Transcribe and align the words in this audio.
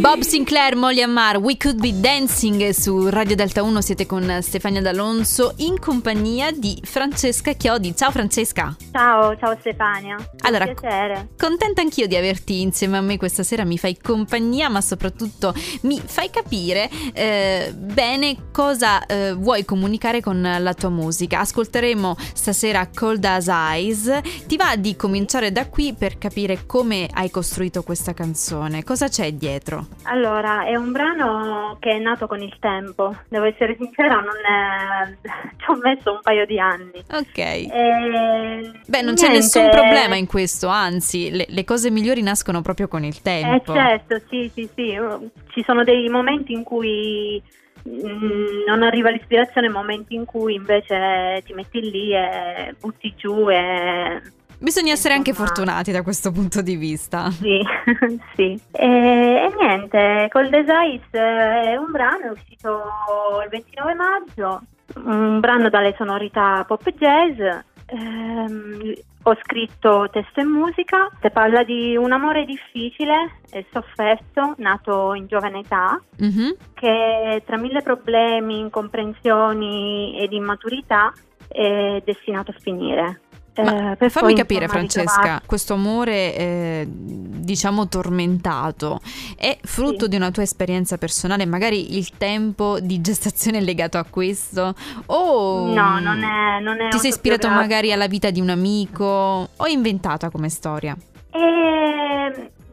Bob 0.00 0.20
Sinclair, 0.22 0.74
Molly 0.74 1.02
Ammar, 1.02 1.36
We 1.36 1.58
Could 1.58 1.78
Be 1.78 1.92
Dancing 2.00 2.70
su 2.70 3.10
Radio 3.10 3.36
Delta 3.36 3.62
1 3.62 3.82
siete 3.82 4.06
con 4.06 4.38
Stefania 4.40 4.80
D'Alonso 4.80 5.52
in 5.58 5.78
compagnia 5.78 6.50
di 6.50 6.80
Francesca 6.82 7.52
Chiodi. 7.52 7.94
Ciao 7.94 8.10
Francesca. 8.10 8.74
Ciao, 8.90 9.36
ciao 9.36 9.54
Stefania. 9.60 10.16
Allora, 10.44 10.64
piacere. 10.64 11.28
contenta 11.36 11.82
anch'io 11.82 12.06
di 12.06 12.16
averti 12.16 12.62
insieme 12.62 12.96
a 12.96 13.02
me 13.02 13.18
questa 13.18 13.42
sera, 13.42 13.64
mi 13.64 13.76
fai 13.76 13.98
compagnia 14.00 14.70
ma 14.70 14.80
soprattutto 14.80 15.54
mi 15.82 16.00
fai 16.02 16.30
capire 16.30 16.88
eh, 17.12 17.74
bene 17.76 18.50
cosa 18.50 19.04
eh, 19.04 19.34
vuoi 19.34 19.66
comunicare 19.66 20.22
con 20.22 20.40
la 20.40 20.72
tua 20.72 20.88
musica. 20.88 21.40
Ascolteremo 21.40 22.16
stasera 22.32 22.88
Cold 22.92 23.22
as 23.26 23.48
Eyes. 23.48 24.20
Ti 24.46 24.56
va 24.56 24.74
di 24.76 24.96
cominciare 24.96 25.52
da 25.52 25.68
qui 25.68 25.92
per 25.92 26.16
capire 26.16 26.64
come 26.64 27.10
hai 27.12 27.30
costruito 27.30 27.82
questa 27.82 28.14
canzone? 28.14 28.82
Cosa 28.84 29.08
c'è 29.08 29.30
dietro? 29.34 29.81
Allora, 30.04 30.64
è 30.64 30.74
un 30.76 30.92
brano 30.92 31.76
che 31.80 31.90
è 31.90 31.98
nato 31.98 32.26
con 32.26 32.40
il 32.40 32.54
tempo, 32.60 33.14
devo 33.28 33.44
essere 33.44 33.76
sincera, 33.78 34.14
non 34.14 34.26
è... 34.44 35.16
ci 35.56 35.70
ho 35.70 35.76
messo 35.76 36.12
un 36.12 36.20
paio 36.22 36.44
di 36.46 36.58
anni. 36.58 37.02
Ok. 37.12 37.38
E... 37.38 38.70
Beh, 38.86 39.02
non 39.02 39.14
c'è 39.14 39.28
niente. 39.28 39.38
nessun 39.38 39.70
problema 39.70 40.16
in 40.16 40.26
questo, 40.26 40.68
anzi, 40.68 41.30
le, 41.30 41.46
le 41.48 41.64
cose 41.64 41.90
migliori 41.90 42.22
nascono 42.22 42.62
proprio 42.62 42.88
con 42.88 43.04
il 43.04 43.16
Eh 43.16 43.22
tempo. 43.22 43.72
certo, 43.74 44.20
sì, 44.28 44.50
sì, 44.54 44.68
sì, 44.74 44.98
ci 45.50 45.62
sono 45.64 45.84
dei 45.84 46.08
momenti 46.08 46.52
in 46.52 46.62
cui 46.62 47.42
mm, 47.88 48.64
non 48.66 48.82
arriva 48.82 49.10
l'ispirazione, 49.10 49.68
momenti 49.68 50.14
in 50.14 50.24
cui 50.24 50.54
invece 50.54 51.42
ti 51.44 51.52
metti 51.52 51.80
lì 51.80 52.14
e 52.14 52.74
butti 52.80 53.14
giù 53.16 53.48
e 53.50 54.20
Bisogna 54.62 54.92
essere 54.92 55.14
anche 55.14 55.32
fortunati 55.32 55.90
da 55.90 56.02
questo 56.02 56.30
punto 56.30 56.62
di 56.62 56.76
vista. 56.76 57.30
Sì, 57.30 57.60
sì. 58.36 58.60
E, 58.70 58.86
e 58.86 59.52
niente, 59.58 60.28
Cold 60.30 60.54
as 60.54 60.66
Ice 60.94 61.18
è 61.18 61.76
un 61.76 61.90
brano, 61.90 62.26
è 62.26 62.30
uscito 62.30 62.80
il 63.42 63.48
29 63.50 63.94
maggio, 63.94 64.60
un 65.04 65.40
brano 65.40 65.68
dalle 65.68 65.94
sonorità 65.98 66.64
pop 66.64 66.88
jazz. 66.90 67.38
Ehm, 67.86 68.92
ho 69.24 69.36
scritto 69.42 70.08
testo 70.12 70.40
e 70.40 70.44
musica, 70.44 71.08
che 71.20 71.30
parla 71.30 71.62
di 71.64 71.96
un 71.96 72.12
amore 72.12 72.44
difficile 72.44 73.40
e 73.50 73.66
sofferto, 73.72 74.54
nato 74.58 75.14
in 75.14 75.26
giovane 75.26 75.58
età, 75.60 76.00
Mhm. 76.18 76.56
che 76.74 77.42
tra 77.44 77.56
mille 77.56 77.82
problemi, 77.82 78.58
incomprensioni 78.60 80.18
ed 80.20 80.32
immaturità 80.32 81.12
è 81.48 82.00
destinato 82.04 82.50
a 82.52 82.54
finire. 82.60 83.20
Ma 83.54 83.92
Eh, 83.92 83.96
per 83.96 84.10
fammi 84.10 84.34
capire, 84.34 84.66
Francesca, 84.66 85.42
questo 85.44 85.74
amore, 85.74 86.34
eh, 86.36 86.86
diciamo, 86.88 87.86
tormentato, 87.86 89.00
è 89.36 89.58
frutto 89.62 90.04
Sì. 90.04 90.08
di 90.10 90.16
una 90.16 90.30
tua 90.30 90.42
esperienza 90.42 90.96
personale? 90.96 91.44
Magari 91.44 91.98
il 91.98 92.10
tempo 92.16 92.80
di 92.80 93.02
gestazione 93.02 93.58
è 93.58 93.60
legato 93.60 93.98
a 93.98 94.04
questo? 94.08 94.74
O 95.06 95.66
No, 95.66 95.98
non 96.00 96.22
è, 96.22 96.60
non 96.60 96.80
è 96.80 96.88
ti 96.88 96.98
sei 96.98 97.10
ispirato 97.10 97.50
magari 97.50 97.92
alla 97.92 98.06
vita 98.06 98.30
di 98.30 98.40
un 98.40 98.48
amico 98.48 99.04
o 99.04 99.64
è 99.66 99.70
inventata 99.70 100.30
come 100.30 100.48
storia? 100.48 100.96
E, 101.34 101.38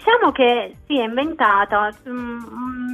diciamo 0.00 0.32
che 0.32 0.76
sì, 0.86 0.98
è 0.98 1.04
inventata. 1.04 1.94
Mm, 2.08 2.38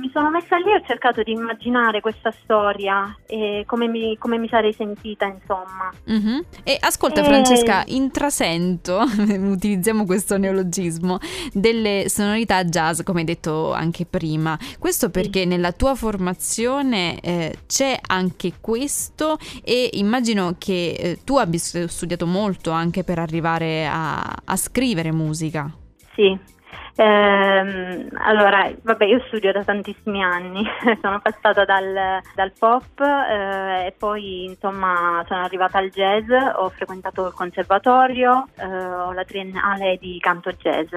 Mi 0.00 0.10
sono 0.12 0.30
messa 0.30 0.56
lì 0.56 0.70
e 0.70 0.76
ho 0.76 0.82
cercato 0.86 1.22
di 1.22 1.32
immaginare 1.32 2.00
questa 2.00 2.32
storia 2.42 3.16
e 3.26 3.64
come 3.66 3.86
mi, 3.88 4.16
come 4.18 4.38
mi 4.38 4.48
sarei 4.48 4.72
sentita, 4.72 5.26
insomma. 5.26 5.90
Mhm. 6.04 6.44
E 6.62 6.76
ascolta 6.80 7.20
Eh. 7.20 7.24
Francesca, 7.24 7.82
intrasento, 7.86 9.02
utilizziamo 9.28 10.04
questo 10.04 10.36
neologismo, 10.36 11.18
delle 11.52 12.04
sonorità 12.08 12.64
jazz, 12.64 13.02
come 13.02 13.20
hai 13.20 13.26
detto 13.26 13.72
anche 13.72 14.04
prima. 14.06 14.58
Questo 14.78 15.10
perché 15.10 15.44
nella 15.44 15.72
tua 15.72 15.94
formazione 15.94 17.20
eh, 17.20 17.54
c'è 17.66 17.98
anche 18.06 18.54
questo 18.60 19.38
e 19.62 19.90
immagino 19.94 20.54
che 20.58 20.96
eh, 20.98 21.18
tu 21.24 21.36
abbia 21.36 21.58
studiato 21.58 22.26
molto 22.26 22.70
anche 22.70 23.04
per 23.04 23.18
arrivare 23.18 23.86
a, 23.86 24.20
a 24.44 24.56
scrivere 24.56 25.12
musica. 25.12 25.70
Sì. 26.14 26.52
Ehm, 26.96 28.08
allora, 28.12 28.70
vabbè, 28.82 29.04
io 29.04 29.22
studio 29.26 29.50
da 29.50 29.64
tantissimi 29.64 30.22
anni, 30.22 30.62
sono 31.02 31.20
passata 31.20 31.64
dal, 31.64 32.20
dal 32.34 32.52
pop 32.56 33.00
eh, 33.00 33.86
e 33.86 33.94
poi 33.98 34.44
insomma 34.44 35.24
sono 35.26 35.42
arrivata 35.42 35.78
al 35.78 35.90
jazz, 35.90 36.30
ho 36.56 36.68
frequentato 36.70 37.26
il 37.26 37.32
conservatorio, 37.32 38.46
eh, 38.56 38.64
ho 38.64 39.12
la 39.12 39.24
triennale 39.24 39.98
di 40.00 40.18
canto 40.20 40.52
jazz. 40.52 40.92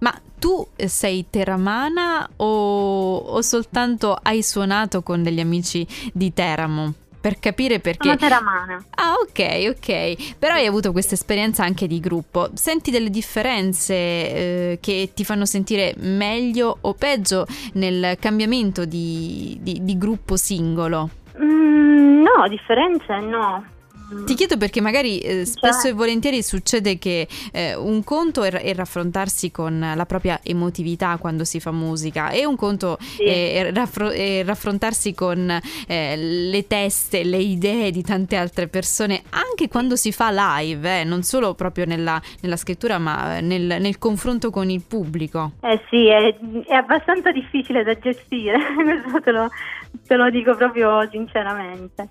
Ma 0.00 0.12
tu 0.38 0.66
sei 0.76 1.26
teramana 1.28 2.28
o, 2.36 3.16
o 3.16 3.42
soltanto 3.42 4.16
hai 4.20 4.42
suonato 4.42 5.02
con 5.02 5.22
degli 5.22 5.40
amici 5.40 5.86
di 6.12 6.32
Teramo? 6.32 6.94
Per 7.20 7.38
capire 7.40 7.80
perché... 7.80 8.04
Sono 8.04 8.16
teramana. 8.16 8.84
Ah, 8.94 9.14
ok, 9.14 9.74
ok. 9.76 10.36
Però 10.38 10.54
hai 10.54 10.66
avuto 10.66 10.92
questa 10.92 11.14
esperienza 11.14 11.64
anche 11.64 11.86
di 11.86 11.98
gruppo. 12.00 12.50
Senti 12.54 12.90
delle 12.90 13.10
differenze 13.10 13.94
eh, 13.94 14.78
che 14.80 15.10
ti 15.14 15.24
fanno 15.24 15.44
sentire 15.44 15.94
meglio 15.98 16.78
o 16.80 16.94
peggio 16.94 17.44
nel 17.74 18.16
cambiamento 18.20 18.84
di, 18.84 19.58
di- 19.60 19.80
di 19.82 19.98
gruppo 19.98 20.36
singolo? 20.36 21.10
Mm, 21.42 22.22
no, 22.22 22.48
differenze 22.48 23.18
no. 23.20 23.64
Ti 24.24 24.34
chiedo 24.34 24.56
perché 24.56 24.80
magari 24.80 25.18
eh, 25.20 25.44
spesso 25.44 25.80
Cioè- 25.82 25.90
e 25.90 25.94
volentieri 25.94 26.42
succede 26.42 26.98
che 26.98 27.28
eh, 27.52 27.74
un 27.74 28.02
conto 28.04 28.42
è, 28.42 28.50
è 28.50 28.74
raffrontarsi 28.74 29.50
con 29.50 29.92
la 29.94 30.06
propria 30.06 30.40
emotività 30.42 31.16
quando 31.18 31.44
si 31.44 31.60
fa 31.60 31.72
musica 31.72 32.30
e 32.30 32.44
un 32.46 32.56
conto 32.56 32.96
Sì. 33.00 33.24
è, 33.24 33.66
è 33.66 33.72
raffro- 33.72 34.10
è 34.10 34.42
raffrontarsi 34.44 35.14
con 35.14 35.60
eh, 35.86 36.16
le 36.16 36.66
teste, 36.66 37.22
le 37.24 37.36
idee 37.38 37.90
di 37.90 38.02
tante 38.02 38.36
altre 38.36 38.68
persone 38.68 39.22
anche 39.30 39.68
quando 39.68 39.94
si 39.96 40.10
fa 40.12 40.30
live, 40.30 41.00
eh, 41.00 41.04
non 41.04 41.22
solo 41.22 41.54
proprio 41.54 41.84
nella, 41.84 42.20
nella 42.40 42.56
scrittura 42.56 42.98
ma 42.98 43.36
eh, 43.36 43.40
nel, 43.42 43.76
nel 43.80 43.98
confronto 43.98 44.50
con 44.50 44.70
il 44.70 44.82
pubblico. 44.86 45.52
Eh 45.60 45.80
sì, 45.90 46.06
è, 46.06 46.34
è 46.66 46.74
abbastanza 46.74 47.30
difficile 47.30 47.82
da 47.84 47.98
gestire, 47.98 48.56
questo 48.74 49.20
te 49.22 49.30
lo, 49.32 49.48
te 50.06 50.16
lo 50.16 50.30
dico 50.30 50.56
proprio 50.56 51.06
sinceramente. 51.10 52.08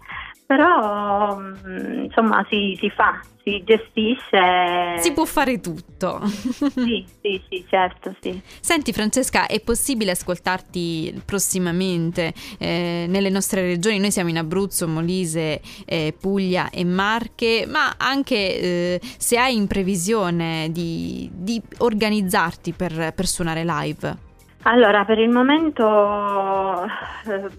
Però 0.48 1.38
mm, 1.38 2.06
insomma 2.06 2.46
si, 2.50 2.78
si 2.80 2.90
fa, 2.90 3.20
si 3.44 3.62
gestisce. 3.66 4.98
Si 4.98 5.12
può 5.12 5.26
fare 5.26 5.60
tutto. 5.60 6.22
Sì, 6.24 7.06
sì, 7.22 7.42
sì, 7.50 7.66
certo, 7.68 8.16
sì. 8.22 8.42
Senti 8.62 8.94
Francesca, 8.94 9.46
è 9.46 9.60
possibile 9.60 10.12
ascoltarti 10.12 11.22
prossimamente 11.26 12.34
eh, 12.58 13.08
nelle 13.10 13.30
nostre 13.30 13.62
regioni? 13.62 14.00
Noi 14.00 14.12
siamo 14.12 14.30
in 14.30 14.38
Abruzzo, 14.38 14.88
Molise, 14.88 15.60
eh, 15.86 16.16
Puglia 16.18 16.70
e 16.70 16.86
Marche, 16.86 17.66
ma 17.68 17.96
anche 17.98 18.36
eh, 18.36 19.02
se 19.18 19.38
hai 19.38 19.54
in 19.54 19.68
previsione 19.68 20.70
di, 20.72 21.30
di 21.34 21.62
organizzarti 21.80 22.72
per, 22.72 23.12
per 23.14 23.28
suonare 23.28 23.66
live. 23.66 24.27
Allora, 24.64 25.06
per 25.06 25.20
il 25.20 25.30
momento 25.30 26.84
eh, 26.84 27.50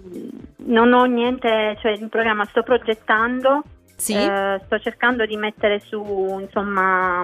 non 0.67 0.93
ho 0.93 1.05
niente, 1.05 1.77
cioè 1.81 1.93
in 1.93 2.09
programma 2.09 2.45
sto 2.47 2.63
progettando, 2.63 3.63
Sì? 3.97 4.15
eh, 4.15 4.61
sto 4.67 4.79
cercando 4.79 5.25
di 5.25 5.37
mettere 5.37 5.81
su 5.81 6.39
insomma 6.41 7.23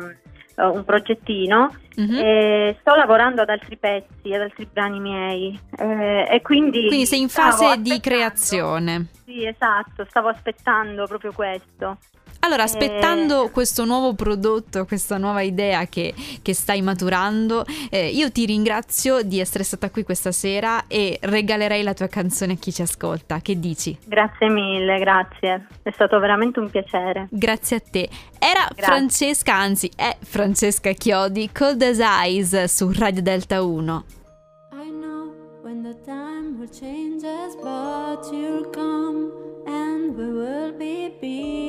eh, 0.56 0.64
un 0.64 0.84
progettino 0.84 1.74
Mhm. 1.96 2.18
e 2.18 2.76
sto 2.80 2.94
lavorando 2.96 3.42
ad 3.42 3.50
altri 3.50 3.76
pezzi, 3.76 4.32
ad 4.32 4.40
altri 4.40 4.66
brani 4.72 4.98
miei 5.00 5.60
eh, 5.78 6.26
e 6.28 6.40
quindi... 6.42 6.86
Quindi 6.86 7.06
sei 7.06 7.20
in 7.20 7.28
fase 7.28 7.80
di 7.80 8.00
creazione. 8.00 9.06
Sì, 9.24 9.46
esatto, 9.46 10.04
stavo 10.08 10.28
aspettando 10.28 11.06
proprio 11.06 11.32
questo. 11.32 11.98
Allora, 12.44 12.64
aspettando 12.64 13.46
Eh. 13.46 13.50
questo 13.50 13.86
nuovo 13.86 14.12
prodotto, 14.12 14.84
questa 14.84 15.16
nuova 15.16 15.40
idea 15.40 15.86
che, 15.86 16.12
che 16.42 16.52
stai 16.52 16.82
maturando, 16.82 17.64
eh, 17.88 18.08
io 18.08 18.30
ti 18.30 18.44
ringrazio 18.44 19.22
di 19.22 19.40
essere 19.40 19.64
stata 19.64 19.88
qui 19.90 20.02
questa 20.04 20.30
sera 20.30 20.84
e 20.86 21.18
regalerei 21.22 21.82
la 21.82 21.94
tua 21.94 22.06
canzone 22.08 22.52
a 22.52 22.56
chi 22.56 22.70
ci 22.70 22.82
ascolta. 22.82 23.40
Che 23.40 23.58
dici? 23.58 23.96
Grazie 24.04 24.50
mille, 24.50 24.98
grazie. 24.98 25.68
È 25.82 25.90
stato 25.92 26.18
veramente 26.18 26.60
un 26.60 26.68
piacere. 26.68 27.28
Grazie 27.30 27.76
a 27.76 27.80
te. 27.90 28.08
Era 28.38 28.66
Grazie. 28.68 28.82
Francesca, 28.84 29.54
anzi 29.54 29.90
è 29.96 30.14
Francesca 30.20 30.92
Chiodi, 30.92 31.50
Cold 31.50 31.80
as 31.80 31.98
Eyes 31.98 32.64
su 32.64 32.92
Radio 32.94 33.22
Delta 33.22 33.62
1. 33.62 34.04
I 34.72 34.90
know 34.90 35.32
when 35.62 35.82
the 35.82 35.96
time 36.04 36.56
will 36.58 36.68
change 36.68 37.24
us, 37.24 37.54
but 37.56 38.30
you'll 38.30 38.68
come 38.70 39.30
and 39.66 40.14
we 40.14 40.26
will 40.26 40.76
be 40.76 41.08
strong 41.18 41.63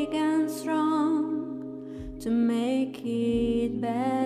to 2.25 2.31
make 2.31 3.05
it 3.05 3.79
better. 3.79 4.24